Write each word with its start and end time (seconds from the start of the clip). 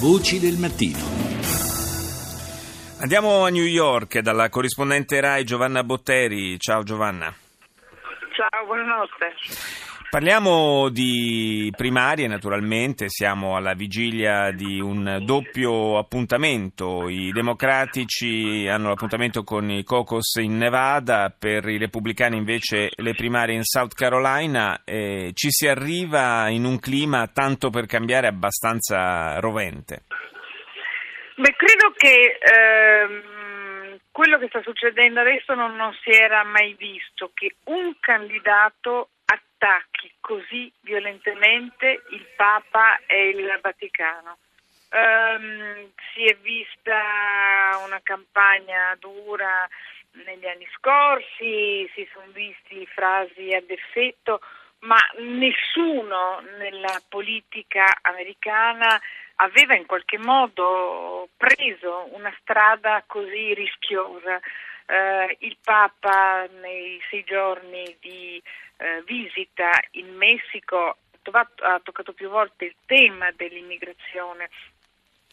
Voci 0.00 0.38
del 0.38 0.56
mattino. 0.58 0.98
Andiamo 2.98 3.44
a 3.44 3.48
New 3.48 3.64
York 3.64 4.20
dalla 4.20 4.48
corrispondente 4.48 5.18
RAI 5.20 5.42
Giovanna 5.42 5.82
Botteri. 5.82 6.56
Ciao 6.60 6.84
Giovanna. 6.84 7.34
Ciao, 8.38 8.66
buonanotte. 8.66 9.34
Parliamo 10.08 10.90
di 10.90 11.72
primarie, 11.76 12.28
naturalmente, 12.28 13.06
siamo 13.08 13.56
alla 13.56 13.74
vigilia 13.74 14.52
di 14.52 14.78
un 14.78 15.22
doppio 15.24 15.98
appuntamento. 15.98 17.08
I 17.08 17.32
democratici 17.32 18.68
hanno 18.70 18.90
l'appuntamento 18.90 19.42
con 19.42 19.68
i 19.68 19.82
caucus 19.82 20.36
in 20.36 20.56
Nevada, 20.56 21.34
per 21.36 21.68
i 21.68 21.78
repubblicani 21.78 22.36
invece 22.36 22.90
le 22.94 23.14
primarie 23.14 23.56
in 23.56 23.64
South 23.64 23.94
Carolina. 23.94 24.82
Eh, 24.84 25.32
ci 25.34 25.50
si 25.50 25.66
arriva 25.66 26.48
in 26.48 26.64
un 26.64 26.78
clima 26.78 27.26
tanto 27.26 27.70
per 27.70 27.86
cambiare 27.86 28.28
abbastanza 28.28 29.40
rovente. 29.40 30.04
Beh, 31.34 31.54
credo 31.56 31.92
che 31.96 32.38
ehm, 32.38 33.37
quello 34.18 34.36
che 34.38 34.48
sta 34.48 34.60
succedendo 34.62 35.20
adesso 35.20 35.54
non, 35.54 35.76
non 35.76 35.96
si 36.02 36.10
era 36.10 36.42
mai 36.42 36.74
visto, 36.74 37.30
che 37.34 37.54
un 37.66 37.94
candidato 38.00 39.10
attacchi 39.24 40.12
così 40.18 40.72
violentemente 40.80 42.02
il 42.10 42.26
Papa 42.34 42.98
e 43.06 43.28
il 43.28 43.58
Vaticano. 43.62 44.38
Um, 44.90 45.92
si 46.12 46.24
è 46.24 46.34
vista 46.38 47.80
una 47.86 48.00
campagna 48.02 48.96
dura 48.98 49.68
negli 50.24 50.48
anni 50.48 50.66
scorsi, 50.74 51.88
si 51.94 52.08
sono 52.12 52.26
visti 52.32 52.84
frasi 52.86 53.54
ad 53.54 53.70
effetto, 53.70 54.40
ma 54.80 54.98
nessuno 55.18 56.40
nella 56.58 57.00
politica 57.08 57.98
americana 58.02 59.00
aveva 59.40 59.74
in 59.74 59.86
qualche 59.86 60.18
modo 60.18 61.28
preso 61.36 62.08
una 62.12 62.34
strada 62.40 63.02
così 63.06 63.54
rischiosa. 63.54 64.40
Uh, 64.88 65.36
il 65.40 65.58
Papa 65.62 66.46
nei 66.62 66.98
sei 67.10 67.22
giorni 67.24 67.94
di 68.00 68.42
eh, 68.78 69.02
visita 69.04 69.70
in 69.92 70.14
Messico 70.16 70.96
ha 71.30 71.80
toccato 71.82 72.14
più 72.14 72.30
volte 72.30 72.64
il 72.64 72.74
tema 72.86 73.30
dell'immigrazione 73.32 74.48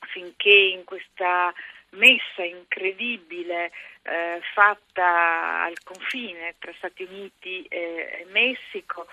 finché 0.08 0.50
in 0.50 0.84
questa 0.84 1.54
messa 1.92 2.44
incredibile 2.44 3.72
eh, 4.02 4.42
fatta 4.54 5.64
al 5.64 5.82
confine 5.84 6.56
tra 6.60 6.74
Stati 6.78 7.04
Uniti 7.04 7.64
e 7.70 8.26
Messico 8.30 9.08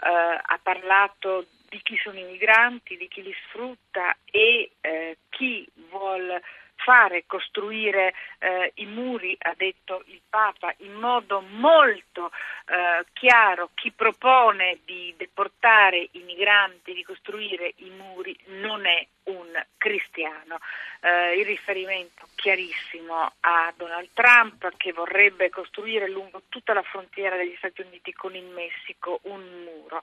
eh, 0.00 0.08
ha 0.08 0.60
parlato 0.62 1.46
di 1.68 1.80
chi 1.82 1.96
sono 2.02 2.18
i 2.18 2.24
migranti, 2.24 2.96
di 2.96 3.08
chi 3.08 3.22
li 3.22 3.34
sfrutta 3.46 4.16
e 4.30 4.70
eh, 4.80 5.18
chi 5.28 5.68
vuole 5.90 6.42
fare, 6.78 7.24
costruire 7.26 8.14
eh, 8.38 8.72
i 8.76 8.86
muri, 8.86 9.36
ha 9.40 9.54
detto 9.56 10.02
il 10.06 10.20
Papa, 10.28 10.72
in 10.78 10.94
modo 10.94 11.40
molto 11.40 12.30
eh, 12.66 13.04
chiaro. 13.12 13.70
Chi 13.74 13.90
propone 13.90 14.78
di 14.84 15.12
deportare 15.16 16.08
i 16.12 16.20
migranti, 16.20 16.94
di 16.94 17.02
costruire 17.02 17.74
i 17.76 17.90
muri, 17.90 18.36
non 18.46 18.86
è 18.86 19.06
un 19.24 19.50
cristiano. 19.76 20.60
Eh, 21.00 21.38
il 21.38 21.44
riferimento 21.44 22.26
chiarissimo 22.36 23.32
a 23.40 23.72
Donald 23.76 24.08
Trump 24.14 24.70
che 24.76 24.92
vorrebbe 24.92 25.50
costruire 25.50 26.08
lungo 26.08 26.42
tutta 26.48 26.72
la 26.72 26.82
frontiera 26.82 27.36
degli 27.36 27.56
Stati 27.58 27.82
Uniti 27.82 28.12
con 28.12 28.34
il 28.34 28.46
Messico 28.46 29.20
un 29.24 29.42
muro. 29.64 30.02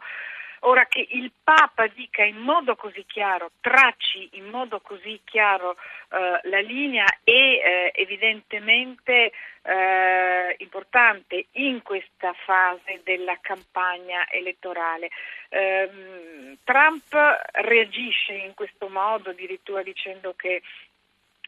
Ora 0.67 0.87
che 0.87 1.05
il 1.11 1.31
Papa 1.43 1.85
dica 1.87 2.23
in 2.23 2.37
modo 2.37 2.75
così 2.75 3.05
chiaro, 3.05 3.51
tracci 3.61 4.29
in 4.33 4.45
modo 4.45 4.79
così 4.79 5.21
chiaro 5.23 5.75
eh, 6.09 6.39
la 6.49 6.59
linea 6.59 7.05
è 7.23 7.29
eh, 7.29 7.91
evidentemente 7.93 9.31
eh, 9.61 10.55
importante 10.57 11.45
in 11.51 11.83
questa 11.83 12.33
fase 12.45 13.01
della 13.03 13.37
campagna 13.41 14.27
elettorale. 14.31 15.09
Ehm, 15.49 16.57
Trump 16.63 17.13
reagisce 17.51 18.33
in 18.33 18.55
questo 18.55 18.87
modo 18.89 19.29
addirittura 19.29 19.83
dicendo 19.83 20.33
che 20.33 20.63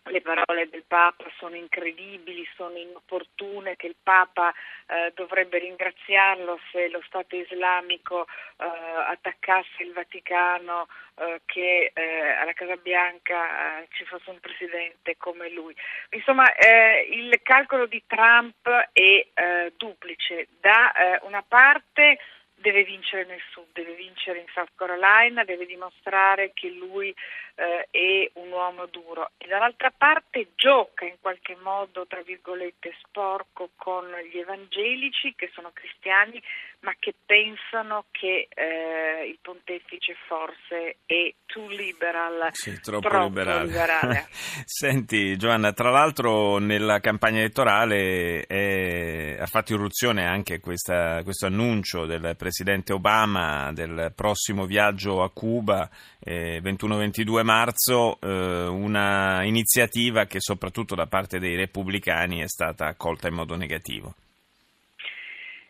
le 0.09 0.21
parole 0.21 0.69
del 0.69 0.83
Papa 0.87 1.25
sono 1.37 1.55
incredibili, 1.55 2.47
sono 2.55 2.77
inopportune, 2.77 3.75
che 3.75 3.87
il 3.87 3.95
Papa 4.01 4.53
eh, 4.87 5.11
dovrebbe 5.15 5.59
ringraziarlo 5.59 6.59
se 6.71 6.89
lo 6.89 7.01
Stato 7.05 7.35
islamico 7.35 8.25
eh, 8.57 8.65
attaccasse 8.65 9.83
il 9.83 9.93
Vaticano, 9.93 10.87
eh, 11.19 11.41
che 11.45 11.91
eh, 11.93 12.29
alla 12.29 12.53
Casa 12.53 12.75
Bianca 12.75 13.81
eh, 13.81 13.87
ci 13.91 14.05
fosse 14.05 14.29
un 14.29 14.39
presidente 14.39 15.17
come 15.17 15.49
lui. 15.49 15.75
Insomma, 16.11 16.53
eh, 16.53 17.07
il 17.09 17.39
calcolo 17.41 17.85
di 17.87 18.03
Trump 18.05 18.67
è 18.91 19.27
duplice. 19.75 20.47
Da 20.59 21.19
una 21.21 21.43
parte 21.47 22.19
deve 22.59 22.83
vincere 22.83 23.25
nel 23.25 23.41
sud, 23.51 23.67
deve 23.71 23.93
vincere 23.93 24.39
in 24.39 24.47
South 24.53 24.71
Carolina, 24.75 25.43
deve 25.43 25.65
dimostrare 25.65 26.51
che 26.53 26.69
lui 26.69 27.13
eh, 27.55 27.87
è 27.89 28.29
un 28.33 28.51
uomo 28.51 28.87
duro 28.87 29.31
e 29.37 29.47
dall'altra 29.47 29.91
parte 29.95 30.49
gioca 30.55 31.05
in 31.05 31.17
qualche 31.21 31.55
modo, 31.61 32.05
tra 32.07 32.21
virgolette, 32.21 32.95
sporco 33.03 33.69
con 33.75 34.05
gli 34.31 34.39
evangelici 34.39 35.33
che 35.35 35.49
sono 35.53 35.71
cristiani 35.71 36.41
ma 36.79 36.93
che 36.99 37.15
pensano 37.25 38.05
che 38.11 38.47
eh, 38.53 39.27
il 39.27 39.39
pontefice 39.41 40.15
forse 40.27 40.97
è 41.05 41.33
too 41.45 41.67
liberal, 41.69 42.49
sì, 42.51 42.79
troppo, 42.79 43.07
troppo 43.07 43.27
liberale. 43.27 43.65
liberale. 43.65 44.27
Senti 44.65 45.35
Giovanna, 45.37 45.73
tra 45.73 45.89
l'altro 45.89 46.59
nella 46.59 46.99
campagna 46.99 47.39
elettorale 47.39 48.45
è, 48.45 49.37
ha 49.39 49.45
fatto 49.47 49.73
irruzione 49.73 50.27
anche 50.27 50.59
questa, 50.59 51.23
questo 51.23 51.47
annuncio 51.47 52.05
del 52.05 52.19
Presidente 52.37 52.46
Obama 52.93 53.71
del 53.73 54.11
prossimo 54.15 54.65
viaggio 54.65 55.23
a 55.23 55.31
Cuba 55.31 55.89
eh, 56.19 56.59
21-22 56.61 57.43
marzo, 57.43 58.17
eh, 58.21 58.67
una 58.67 59.43
iniziativa 59.43 60.25
che 60.25 60.39
soprattutto 60.39 60.95
da 60.95 61.05
parte 61.05 61.39
dei 61.39 61.55
repubblicani 61.55 62.41
è 62.41 62.47
stata 62.47 62.85
accolta 62.85 63.27
in 63.27 63.33
modo 63.33 63.55
negativo. 63.55 64.13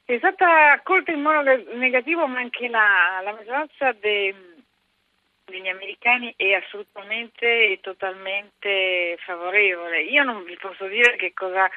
È 0.06 0.18
stata 0.20 0.72
accolta 0.72 1.12
in 1.12 1.22
modo 1.22 1.42
negativo, 1.76 2.28
ma 2.28 2.40
anche 2.40 2.70
la, 2.70 3.20
la 3.24 3.34
maggioranza 3.34 3.92
dei, 3.92 4.34
degli 5.44 5.68
americani 5.68 6.34
è 6.38 6.54
assolutamente 6.54 7.46
e 7.46 7.80
totalmente 7.82 9.18
favorevole. 9.26 10.04
Io 10.04 10.24
non 10.24 10.44
vi 10.44 10.58
posso 10.60 10.88
dire 10.88 11.18
che 11.18 11.34
cosa 11.34 11.70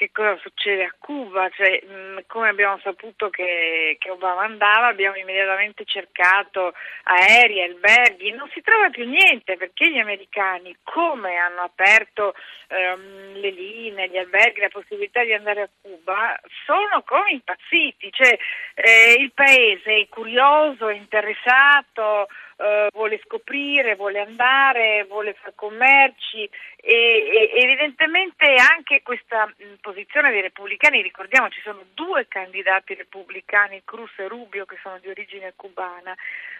che 0.00 0.10
cosa 0.14 0.38
succede 0.40 0.84
a 0.84 0.94
Cuba, 0.98 1.50
cioè, 1.50 1.84
mh, 1.84 2.20
come 2.26 2.48
abbiamo 2.48 2.78
saputo 2.82 3.28
che, 3.28 3.96
che, 3.98 4.08
Obama 4.08 4.44
andava 4.44 4.86
abbiamo 4.86 5.16
immediatamente 5.16 5.84
cercato 5.84 6.72
aerei, 7.02 7.64
alberghi, 7.64 8.30
non 8.30 8.48
si 8.54 8.62
trova 8.62 8.88
più 8.88 9.06
niente 9.06 9.58
perché 9.58 9.90
gli 9.90 9.98
americani 9.98 10.74
come 10.82 11.36
hanno 11.36 11.60
aperto 11.60 12.32
ehm, 12.68 13.40
le 13.40 13.50
linee, 13.50 14.08
gli 14.08 14.16
alberghi, 14.16 14.60
la 14.60 14.70
possibilità 14.70 15.22
di 15.22 15.34
andare 15.34 15.60
a 15.60 15.68
Cuba 15.82 16.40
sono 16.64 17.02
come 17.04 17.32
impazziti, 17.32 18.10
cioè, 18.10 18.38
eh, 18.76 19.16
il 19.18 19.32
paese 19.34 19.96
è 19.96 20.08
curioso, 20.08 20.88
è 20.88 20.94
interessato, 20.94 22.26
eh, 22.60 22.88
vuole 22.92 23.18
scoprire, 23.24 23.96
vuole 23.96 24.20
andare, 24.20 25.06
vuole 25.08 25.32
fare 25.32 25.52
commerci 25.54 26.48
e, 26.76 27.50
e 27.54 27.62
evidentemente 27.62 28.54
anche 28.54 29.02
questa 29.02 29.46
mh, 29.46 29.80
posizione 29.80 30.30
dei 30.30 30.42
repubblicani, 30.42 31.00
ricordiamo 31.00 31.48
ci 31.48 31.60
sono 31.62 31.84
due 31.94 32.28
candidati 32.28 32.94
repubblicani, 32.94 33.82
Cruz 33.84 34.10
e 34.18 34.28
Rubio, 34.28 34.66
che 34.66 34.76
sono 34.82 34.98
di 34.98 35.08
origine 35.08 35.54
cubana, 35.56 36.14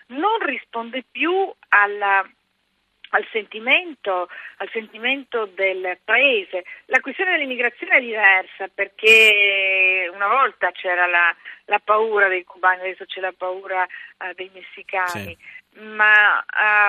non 0.06 0.38
risponde 0.40 1.04
più 1.10 1.32
alla 1.68 2.26
al 3.10 3.26
sentimento, 3.30 4.28
al 4.56 4.68
sentimento, 4.70 5.46
del 5.46 5.98
paese. 6.04 6.64
La 6.86 7.00
questione 7.00 7.32
dell'immigrazione 7.32 7.96
è 7.96 8.00
diversa 8.00 8.68
perché 8.72 10.10
una 10.12 10.28
volta 10.28 10.70
c'era 10.72 11.06
la, 11.06 11.34
la 11.66 11.78
paura 11.78 12.28
dei 12.28 12.44
cubani, 12.44 12.80
adesso 12.80 13.04
c'è 13.06 13.20
la 13.20 13.34
paura 13.36 13.82
uh, 13.82 14.32
dei 14.34 14.50
messicani. 14.52 15.36
Sì 15.36 15.58
ma 15.72 16.44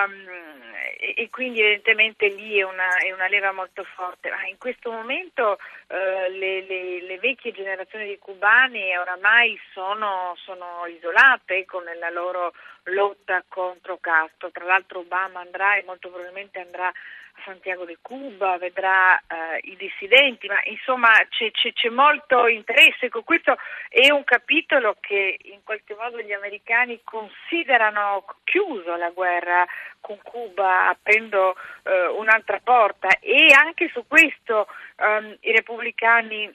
um, 0.06 0.74
e, 1.00 1.14
e, 1.16 1.30
quindi 1.30 1.60
evidentemente 1.60 2.28
lì 2.30 2.58
è 2.58 2.64
una, 2.64 2.98
è 2.98 3.12
una, 3.12 3.28
leva 3.28 3.52
molto 3.52 3.84
forte. 3.84 4.30
Ma 4.30 4.46
in 4.48 4.58
questo 4.58 4.92
momento 4.92 5.58
uh, 5.88 6.32
le, 6.32 6.62
le, 6.66 7.02
le, 7.02 7.20
vecchie 7.20 7.52
generazioni 7.52 8.08
di 8.08 8.18
cubani 8.18 8.98
oramai 8.98 9.60
sono, 9.72 10.36
sono 10.38 10.86
isolate 10.88 11.58
ecco, 11.58 11.80
nella 11.82 12.10
loro 12.10 12.54
lotta 12.84 13.44
contro 13.48 13.98
Castro. 14.00 14.52
Tra 14.52 14.66
l'altro 14.66 15.00
Obama 15.00 15.40
andrà 15.40 15.76
e 15.76 15.84
molto 15.86 16.10
probabilmente 16.10 16.60
andrà 16.60 16.88
a 16.88 16.94
Santiago 17.46 17.86
de 17.86 17.98
Cuba, 18.02 18.58
vedrà 18.58 19.18
eh, 19.18 19.60
i 19.64 19.76
dissidenti, 19.78 20.48
ma 20.48 20.60
insomma 20.66 21.12
c'è, 21.30 21.52
c'è, 21.52 21.72
c'è, 21.74 21.90
molto 21.90 22.48
interesse. 22.48 23.10
Con 23.10 23.24
questo 23.24 23.58
è 23.88 24.12
un 24.12 24.24
capitolo 24.24 24.98
che 25.00 25.38
in 25.44 25.64
qualche 25.64 25.96
modo 25.96 26.20
gli 26.20 26.34
americani 26.34 27.02
considerano 27.04 28.26
chiuso 28.44 28.96
la 28.96 29.10
guerra 29.10 29.66
con 30.00 30.20
Cuba, 30.24 30.90
aprendo 30.90 31.56
eh, 31.84 32.08
un'altra 32.08 32.60
porta 32.64 33.08
e 33.20 33.54
anche 33.54 33.90
su 33.94 34.06
questo 34.08 34.68
ehm, 34.98 35.38
i 35.42 35.52
repubblicani 35.52 36.52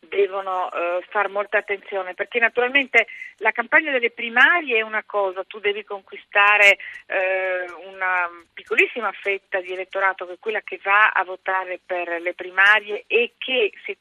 devono 0.00 0.66
uh, 0.66 1.02
fare 1.10 1.28
molta 1.28 1.58
attenzione 1.58 2.14
perché 2.14 2.38
naturalmente 2.38 3.06
la 3.36 3.52
campagna 3.52 3.92
delle 3.92 4.10
primarie 4.10 4.78
è 4.78 4.82
una 4.82 5.02
cosa, 5.04 5.44
tu 5.44 5.60
devi 5.60 5.84
conquistare 5.84 6.78
uh, 7.06 7.88
una 7.88 8.28
piccolissima 8.52 9.12
fetta 9.12 9.60
di 9.60 9.72
elettorato 9.72 10.26
che 10.26 10.32
è 10.34 10.38
quella 10.38 10.60
che 10.62 10.80
va 10.82 11.10
a 11.10 11.22
votare 11.24 11.80
per 11.84 12.20
le 12.20 12.34
primarie 12.34 13.04
e 13.06 13.34
che 13.38 13.72
si 13.84 13.92
è, 13.92 13.96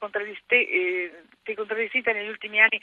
eh, 0.55 1.11
contraddistinta 1.55 2.11
negli 2.11 2.29
ultimi 2.29 2.59
anni 2.59 2.79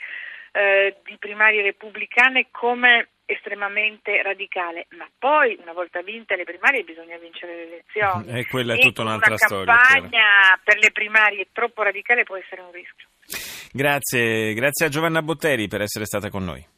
uh, 0.57 0.95
di 1.03 1.17
primarie 1.17 1.61
repubblicane 1.61 2.47
come 2.51 3.09
estremamente 3.25 4.21
radicale, 4.21 4.87
ma 4.97 5.07
poi 5.19 5.57
una 5.61 5.73
volta 5.73 6.01
vinte 6.01 6.35
le 6.35 6.45
primarie 6.45 6.83
bisogna 6.83 7.17
vincere 7.17 7.55
le 7.55 7.63
elezioni. 7.67 8.39
E 8.39 8.47
quella 8.47 8.73
è 8.75 8.79
tutta 8.79 9.01
un'altra 9.01 9.37
storia. 9.37 9.73
Una 9.73 9.81
campagna 9.81 10.59
per 10.63 10.77
le 10.77 10.91
primarie 10.91 11.47
troppo 11.51 11.83
radicale 11.83 12.23
può 12.23 12.37
essere 12.37 12.61
un 12.61 12.71
rischio. 12.71 13.07
Grazie, 13.73 14.53
grazie 14.53 14.85
a 14.85 14.89
Giovanna 14.89 15.21
Botteri 15.21 15.67
per 15.67 15.81
essere 15.81 16.05
stata 16.05 16.29
con 16.29 16.45
noi. 16.45 16.75